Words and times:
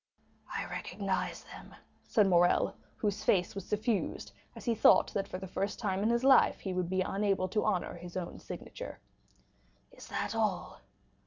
"I 0.51 0.65
recognize 0.65 1.43
them," 1.43 1.75
said 2.03 2.25
Morrel, 2.25 2.75
whose 2.97 3.23
face 3.23 3.53
was 3.53 3.67
suffused, 3.67 4.31
as 4.55 4.65
he 4.65 4.73
thought 4.73 5.13
that, 5.13 5.27
for 5.27 5.37
the 5.37 5.45
first 5.45 5.77
time 5.77 6.01
in 6.01 6.09
his 6.09 6.23
life, 6.23 6.59
he 6.61 6.73
would 6.73 6.89
be 6.89 7.01
unable 7.01 7.47
to 7.49 7.65
honor 7.65 7.93
his 7.93 8.17
own 8.17 8.39
signature. 8.39 8.99
"Is 9.91 10.07
this 10.07 10.33
all?" 10.33 10.81